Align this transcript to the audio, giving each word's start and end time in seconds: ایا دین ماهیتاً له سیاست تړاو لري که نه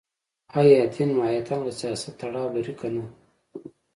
ایا 0.59 0.81
دین 0.93 1.09
ماهیتاً 1.17 1.55
له 1.65 1.71
سیاست 1.79 2.13
تړاو 2.19 2.53
لري 2.55 2.73
که 2.79 2.87
نه 2.93 3.03